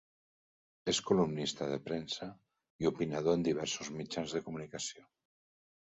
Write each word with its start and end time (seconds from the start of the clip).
És 0.93 1.01
columnista 1.09 1.67
de 1.73 1.77
premsa 1.89 2.29
i 2.85 2.91
opinador 2.93 3.39
en 3.41 3.47
diversos 3.49 3.93
mitjans 3.99 4.35
de 4.39 4.43
comunicació. 4.49 5.07